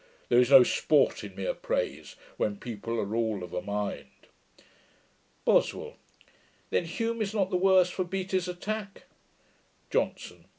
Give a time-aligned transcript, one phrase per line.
[0.29, 4.25] There is no sport in mere praise, when people are all of a mind.'
[5.45, 5.95] BOSWELL.
[6.71, 9.03] 'Then Hume is not the worse for Seattle's attack?'
[9.91, 10.45] JOHNSON.